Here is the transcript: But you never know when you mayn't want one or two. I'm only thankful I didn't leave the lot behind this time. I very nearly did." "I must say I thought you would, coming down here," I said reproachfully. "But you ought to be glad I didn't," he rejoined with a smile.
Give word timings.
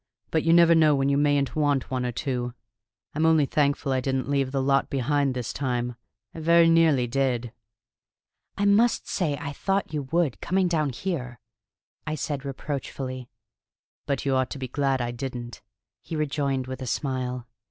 But 0.31 0.41
you 0.41 0.51
never 0.51 0.73
know 0.73 0.95
when 0.95 1.09
you 1.09 1.15
mayn't 1.19 1.55
want 1.55 1.91
one 1.91 2.07
or 2.07 2.11
two. 2.11 2.55
I'm 3.13 3.23
only 3.23 3.45
thankful 3.45 3.91
I 3.91 3.99
didn't 4.01 4.27
leave 4.31 4.51
the 4.51 4.59
lot 4.59 4.89
behind 4.89 5.35
this 5.35 5.53
time. 5.53 5.95
I 6.33 6.39
very 6.39 6.67
nearly 6.71 7.05
did." 7.05 7.51
"I 8.57 8.65
must 8.65 9.07
say 9.07 9.37
I 9.39 9.53
thought 9.53 9.93
you 9.93 10.01
would, 10.11 10.41
coming 10.41 10.67
down 10.67 10.89
here," 10.89 11.39
I 12.07 12.15
said 12.15 12.45
reproachfully. 12.45 13.29
"But 14.07 14.25
you 14.25 14.33
ought 14.33 14.49
to 14.49 14.57
be 14.57 14.67
glad 14.67 15.01
I 15.01 15.11
didn't," 15.11 15.61
he 16.01 16.15
rejoined 16.15 16.65
with 16.65 16.81
a 16.81 16.87
smile. 16.87 17.47